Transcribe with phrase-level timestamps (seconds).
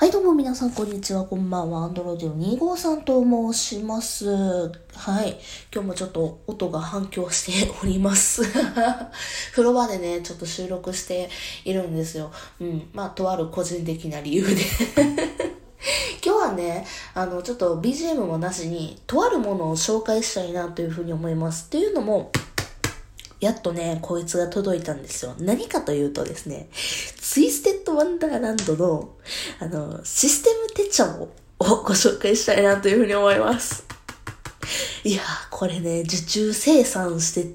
[0.00, 1.26] はい、どうも皆さん、こんにちは。
[1.26, 1.84] こんばんは。
[1.84, 4.30] アンドロイド2号さんと申します。
[4.94, 5.38] はい。
[5.70, 8.42] 今日もちょっと音が反響しております。
[9.52, 11.28] 風呂場でね、ちょっと収録して
[11.66, 12.32] いるんですよ。
[12.62, 12.88] うん。
[12.94, 14.62] まあ、とある個人的な理由で。
[16.24, 21.64] 今日はね、あの、ちょっと BGM もなしに、とあるものを紹介したいなというふうに思います。
[21.66, 22.32] っていうのも、
[23.40, 25.34] やっとね、こいつが届いたんですよ。
[25.38, 29.16] 何かというとですね、ツイステッドワンダーランドの、
[29.58, 31.28] あの、システム手帳を
[31.58, 33.84] ご紹介したいなというふうに思います。
[35.04, 37.54] いやー、これね、受注生産して、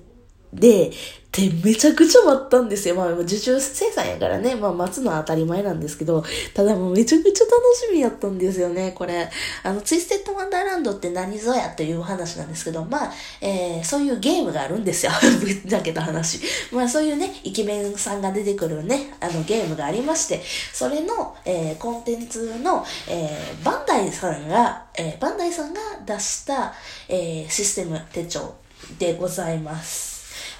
[0.56, 0.92] で、
[1.36, 2.96] で、めちゃくちゃ待ったんですよ。
[2.96, 6.24] まあ、受注生産やからね、まあ、待つのは当たり前なんですけど、
[6.54, 9.30] ただもうめちゃくちゃ楽しみやったんですよね、これ。
[9.64, 15.12] あの、ツイステッドワンダーランドって何ぞやという話なんですけど、まあ、えー、そういうゲームがあるんですよ。
[15.44, 16.40] ぶっちゃけた話。
[16.72, 26.74] まあ、そういうね、イケメンさんが出てくるね、あの、ゲームがありまして、それの、えー、コンテンツの、えー、バンダイさんが、えー、バンダイさんが出した、
[27.10, 28.56] えー、システム手帳
[28.98, 30.15] でございます。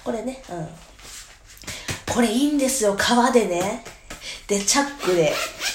[0.06, 2.14] これね、うん。
[2.14, 3.82] これいいんですよ、革でね。
[4.46, 5.32] で、チャックで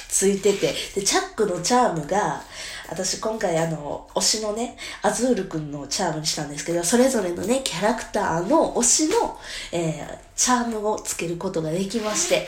[0.08, 0.74] ついてて。
[0.96, 2.42] で、チャックのチャームが、
[2.90, 9.38] 私今回あの、推しのね、アズールくんのチャームにしたんですけど、それぞれのね、キャラクターの推しの、
[9.74, 12.48] えー、チャームをつけることができまして。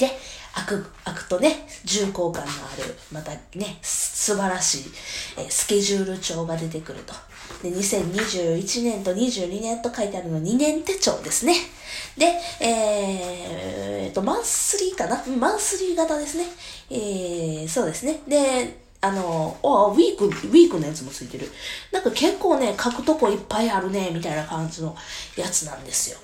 [0.00, 0.10] で、
[0.52, 2.42] 開く、開くとね、重厚感のあ
[2.84, 3.78] る、またね、
[4.20, 4.84] 素晴らしい、
[5.38, 7.14] え、スケジュール帳が出てくると。
[7.62, 11.54] で、2021年と22年と書いてあるの2年手帳ですね。
[12.18, 12.26] で、
[12.60, 15.24] えー、と、マンスリーかな？
[15.38, 16.44] マンスリー型ですね。
[16.90, 18.20] えー、そうですね。
[18.28, 21.50] で、あの、あ、ウィーク、ウィークのやつもついてる。
[21.90, 24.94] なんか結構ね、書くとこいっぱいあるね、みたいな感じの
[25.34, 26.18] やつなんですよ。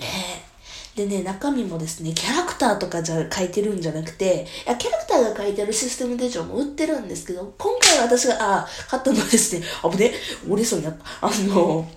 [0.00, 0.56] ね
[0.96, 10.12] でね、中身もですね、キャラクターとかじゃ書いてるんじゃなくて、いやキャラが書いてるシステム手帳も売ってるんですけど、今回私が、あ、買ったのはですね、あぶね、
[10.48, 11.26] 折れそうになった。
[11.26, 11.88] あの、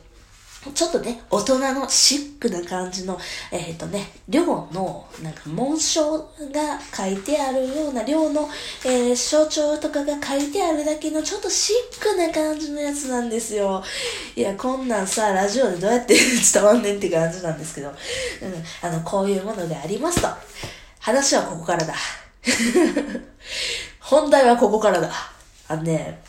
[0.73, 3.17] ちょっとね、大人のシックな感じの、
[3.49, 6.27] えっ、ー、とね、寮の、なんか紋章が
[6.93, 8.49] 書いてあるような、寮の、
[8.85, 13.81] えー、象徴とかが書いてあるだけの、ちょっとシックな感じのやつなんですよ。
[14.35, 16.15] いや、こんなんさ、ラジオでどうやって
[16.53, 17.95] 伝わんねんって感じなんですけど、うん、
[18.81, 20.27] あの、こういうものでありますと。
[20.99, 21.93] 話はここからだ。
[23.99, 25.11] 本題はここからだ。
[25.67, 26.21] あのね、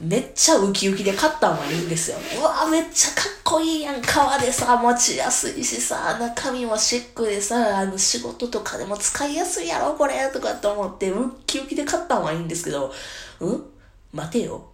[0.00, 2.16] めっちゃウキウキで買ったのはいいんですよ。
[2.38, 4.00] うわめっちゃかっこいいやん。
[4.00, 12.92] 革でさ、持ちやすいしさ、中身もシックでさ、あの仕事とかでも使いやすいやろ、これ、とかって思って、ウキウキで買ったのはいいんですけど、
[13.40, 13.64] うん？
[14.12, 14.64] 待てよ。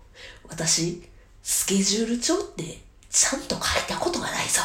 [0.49, 1.03] 私、
[1.43, 2.79] スケジュール帳って、
[3.11, 4.61] ちゃんと書いたことがないぞ。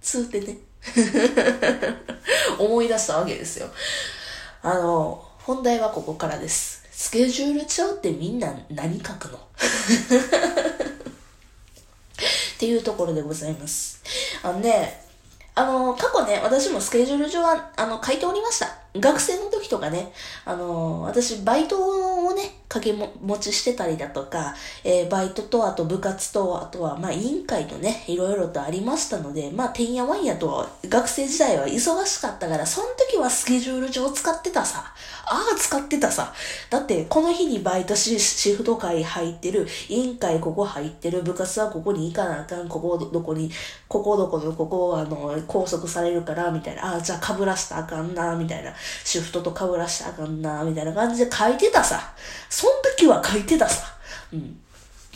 [0.00, 0.58] つうてね。
[2.58, 3.68] 思い出したわけですよ。
[4.66, 6.84] あの、本題はここからです。
[6.90, 9.38] スケジュール帳ってみんな何書くの？
[9.38, 9.40] っ
[12.58, 14.00] ていうところでございます。
[14.42, 15.06] あのね、
[15.54, 18.76] あの、過去ね、私もスケジュール帳は、あの、書いておりました。
[18.96, 20.12] 学生の時とかね、
[20.44, 22.05] あの、私、バイトを
[22.36, 24.54] ね、掛けも持ちしてたりだとか、
[24.84, 34.92] えー、バイトと、あと部活と、あとは、まあ、委員会とね、いろいろとありましたので、まあ、てんやわんやと、学生時代は忙しかったから、その時はスケジュール帳使ってたさ。
[35.28, 36.32] ああ、使ってたさ。
[36.70, 43.50] だって、この日にバイトシシフト会入ってる、委員会ここ入ってる、部活はここに行かなあかん、ここどこに、
[43.88, 46.94] ここどこのここ、あの、拘束されるから、みたいな。
[46.94, 48.72] ああ、じゃあ被らしたあかんな、みたいな。
[49.04, 52.12] シフトと被らしたあかんな、みたいな感じで書いてたさ。
[52.48, 53.86] その時は書いてたさ。
[54.32, 54.60] うん。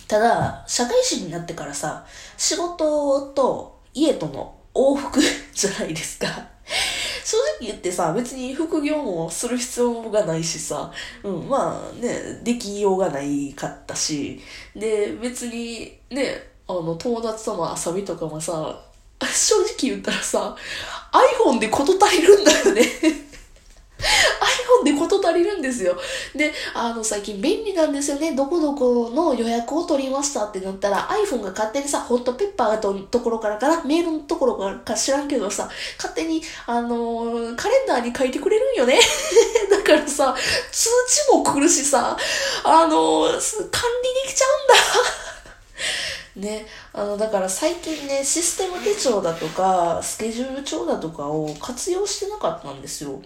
[0.09, 2.04] ただ、社会人になってからさ、
[2.37, 5.21] 仕事と家との往復
[5.54, 6.26] じゃないですか。
[7.25, 14.41] 正直言ってさ、別に副業もする必要がないしさ、うん、まあね、できようがないかったし、
[14.75, 18.82] で、別にね、あの、友達との遊びとかもさ、
[19.21, 20.56] 正直言ったらさ、
[21.44, 22.82] iPhone で事足りるんだよね。
[24.70, 25.97] iPhone で事足りるんですよ。
[26.34, 28.34] で、あの、最近便利なんですよね。
[28.34, 38.98] どこどこの予約を取りましたってなったら、iPhone が勝手にさ、ホットペッパーのところからかな、メールのところからか知らんけどさ、勝手に、あのー、カレンダーに書いてくれるんよね。
[39.71, 40.34] だからさ、
[40.71, 42.16] 通知も来るしさ、
[42.65, 43.30] あのー、
[43.71, 44.74] 管理できちゃうんだ。
[46.36, 53.21] ね、あの、だから最近ね、システム手帳だとか、スケジュール帳だとかを活用してなかったんですよ。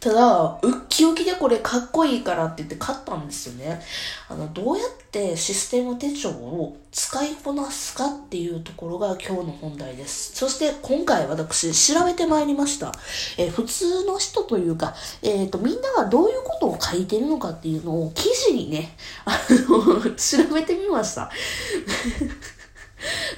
[0.00, 3.80] ただ、ウッキウキでこれかっこいいからって言って買ったんですよね。
[4.28, 10.36] あの、どうやってシステム手帳を使いこなすかっていうところが今日の本題です。
[10.36, 12.92] そして今回私調べてまいりました。
[13.36, 21.30] え、普通の人というか、えっ、ー、と、みんながどういうことを書いてるのかっていうのを記事にね、あの、 調べてみました。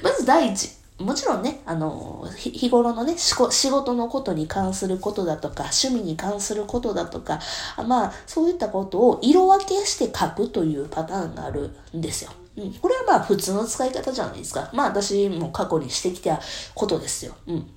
[0.03, 0.80] まず第一。
[1.01, 7.39] もちろんね、あの、日頃のね、仕事のことに関することだとか、趣味に関することだとか、
[7.87, 12.31] まあ、そういったことを色分けして書くというパターンがあるんですよ。
[12.57, 12.73] うん。
[12.73, 14.69] これはまあ、普通の使い方じゃないですか。
[14.73, 16.39] まあ、私も過去にしてきた
[16.75, 17.35] ことですよ。
[17.47, 17.69] うん。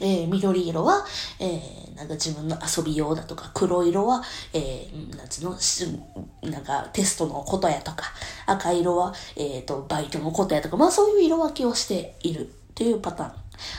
[0.00, 1.04] えー、緑色は、
[1.40, 4.22] えー、なんか自分の遊び用だとか、黒色は、
[4.52, 5.56] えー、夏の、
[6.50, 8.12] なんかテストのことやとか、
[8.46, 13.32] 赤色は、えっ、ー、と、バイトのことやとか、まあそういう色分けをしているっていうパターン。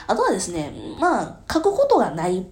[0.08, 2.46] あとはですね、まあ、書くことがない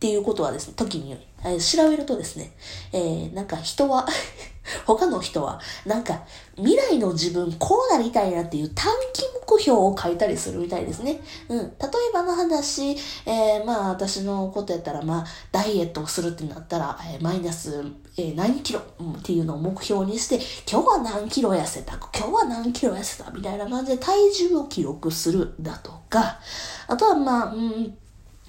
[0.00, 1.14] っていうことはですね、時に、
[1.44, 2.52] えー、調べるとですね、
[2.90, 4.08] えー、なんか人は
[4.86, 6.22] 他の人は、なんか、
[6.56, 11.20] 未来の自分こうなりたいなっていう短期目標を書いたりするみたいですね。
[11.50, 11.58] うん。
[11.58, 11.68] 例え
[12.14, 12.92] ばの話、
[13.26, 17.84] えー、まあ私のことやったら、まあ、ダイエットをするってなったら、えー、マイナス、
[18.16, 20.36] えー、何キロ、うん、っていうのを目標にして、
[20.70, 26.38] 今日は何キロ痩せた、今日は何キロ痩せた、みたいな感じで体重を記録するだとか、
[26.86, 27.98] あとはまあ、うん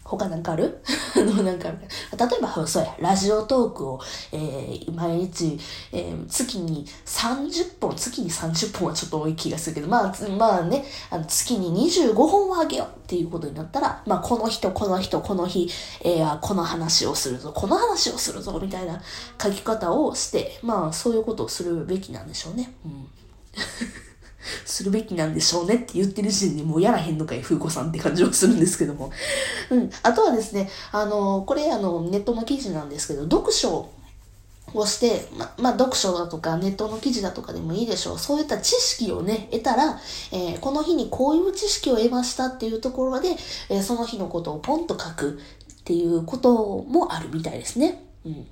[0.04, 0.82] 他なんかある？
[1.16, 1.78] あの、なんかある。
[1.80, 4.00] 例えば、そうや、ラジオトークを、
[4.32, 5.60] えー、毎日、
[5.92, 15.70] えー、月に30本、月に30本はちょっと多い気がするけど、まあ、まあね、あの月に25本をあげようっていうことになったら、まあ、この人、この人、この日、
[16.02, 19.02] えー、この話をするぞ、この話をするぞ、みたいな
[19.42, 22.74] 書き方をして、まあ、そういうことをするべきなんでしょうね。
[22.86, 23.08] うん。
[24.66, 29.12] するべきなんでしょうねって言ってる時点でもうやらへんのかい、風子さんって感じはするんですけども。
[29.70, 29.90] うん。
[30.04, 33.90] あとはですね、あの、これあの、ネットの記事なんですけど、読書
[34.74, 38.20] をして、ま、まあ、読書だとかネットの記事だとかでもいいでしょう。
[38.20, 40.00] そういった知識をね、得たら、
[40.32, 43.36] えー、この日にこういう知識を得ましたっていうところで、
[43.70, 45.40] えー、その日のことをポンと書く
[45.82, 48.04] っていうこともあるみたいですね。
[48.26, 48.48] うん。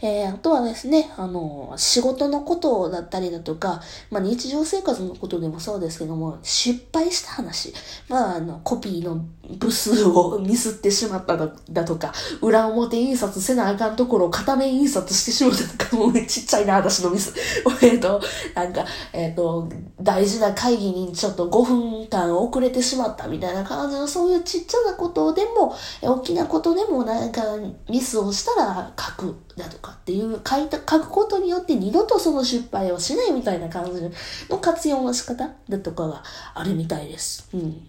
[0.00, 3.80] えー、あとはですね、あの、仕事のことだったりだとか、
[4.10, 7.72] まあ、日常生活のことでもそうですけども、失敗した話、
[8.08, 9.24] まあ、あの、コピーの
[9.58, 17.32] 部数をミスってしまっただとか、裏表印刷せなあかんところを片面印刷してしまったとか、もうちっちゃいな、私のミス。
[17.82, 18.20] えっと、
[18.54, 19.68] なんか、えっ、ー、と、
[20.00, 27.42] 大事な会議にちょっと5分間遅れてしまったみたいな感じの、そういうちっちゃなことでも、大きなことでもなんか
[27.88, 29.36] ミスをしたら書く。
[29.56, 34.02] だとかっていう書いた、書くことによって二度とその失敗をしないみたいな感じ
[34.48, 36.22] の活用の仕方だとかが
[36.54, 37.48] あるみたいです。
[37.54, 37.88] うん。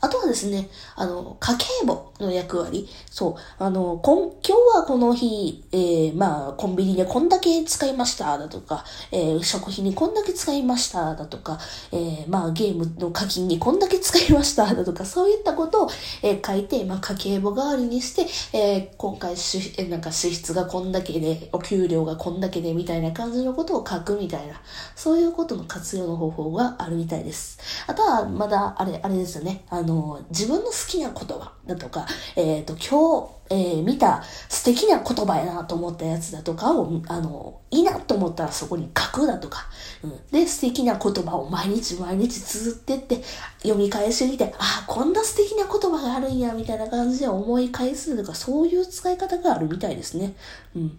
[0.00, 2.88] あとはですね、あの、家計簿の役割。
[3.10, 3.62] そう。
[3.62, 11.58] あの、今日はこの日、えー、まあ、コンビニでこんだけ使いましただとか、えー、食費にこんだけ使いましただとか、
[11.92, 15.90] えー、まあ、ゲームの課金にこんだけ使いましただとか、そういったことを、
[16.22, 18.26] えー、書いて、まあ、家計簿代わりにして、
[18.56, 24.60] えー、今回、えー、なんか支出がこんだけで、お給料がこんだけで、みたいな感じのことを書くみたいな、
[24.94, 27.58] そういうことの活用の方法があるみたいです。
[27.86, 29.64] あとは、まだ、あれ、あれですよね。
[29.70, 32.06] あの、自分の好きな言葉だとか、
[32.36, 39.66] えっ、ー、と、今日、えー、見た素敵な言葉やなと思ったやつだとかを、あの、いいなと思ったらそこに書くだとか、
[40.02, 43.22] うん、で、素敵な言葉を毎日毎日綴ってって
[43.62, 50.34] 読み返してみて、ああ、こんな素敵な言葉があるんや、みたいな感じで思い返すとか、そういう使い方があるみたいですね。
[50.74, 50.98] うん。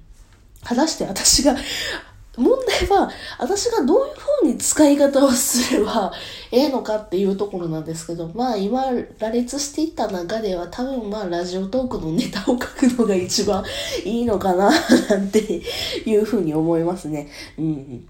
[0.63, 1.55] 果たして私が
[2.37, 6.13] 問題は、私がどういうふうに使い方をすれば
[6.51, 8.85] ええのかっていうところなんですけど、まあ今、
[9.19, 13.63] 羅列していった中では多分まあラジオトークのネタを書くのが一番
[14.05, 14.69] いいのかな、
[15.09, 15.39] なんて
[16.05, 17.27] いうふうに思いますね。
[17.57, 18.07] うん。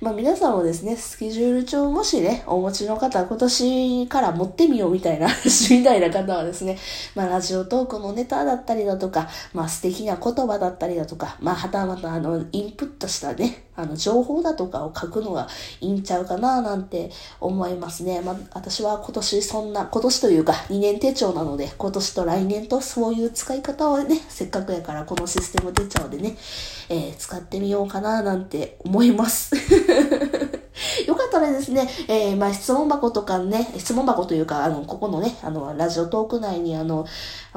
[0.00, 6.78] まあ皆さんもですね、スケジュール帳もしね、お持ちの方、今年から持ってみようみたいな 話みたいな方はですね、
[7.14, 15.48] まあラジオトークのネタだったりだとか、まあ素敵な言葉だったりだとか、まあはたまたあの、インプットしたね、あの、情報だとかを書くのが
[15.80, 18.20] いいんちゃうかななんて思いますね。
[18.20, 26.36] まあ私は今年そんな、今年というか2年手帳なので、今年と来年とそういう使い方をね、せっかくやからこのシステム手帳でね、
[26.88, 29.54] えー、使ってみようかななんて思います。
[31.06, 37.06] よかったらですね、えー、まあ、質問箱とかね、質問箱というか、あの、ここのね、あの、ラジオトーク内に、あの、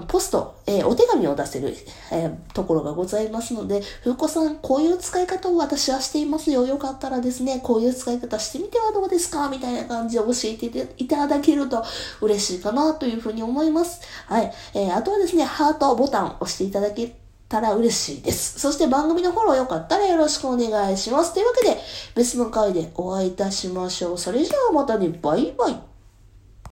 [0.07, 1.75] ポスト、えー、お手紙を出せる、
[2.11, 6.65] えー、ところがございますので、ふうこさん、こういう使い方を私はしていますよ。
[6.65, 9.49] よかったらですね、こういう使い方してみてはどうですか？
[9.49, 11.83] みたいな感じで教えていただけると
[12.21, 14.01] 嬉しいかなというふうに思います。
[14.27, 14.53] はい。
[14.73, 17.15] えー、あとはですね、ハートボタンを押していただけ
[17.49, 18.59] たら嬉しいです。
[18.59, 21.33] そして番組のフォローよかったらよろしくお願いします。
[21.33, 21.77] というわけで、
[22.15, 24.17] 別の回でお会いいたしましょう。
[24.17, 25.86] それじゃあまたね、バイバイ。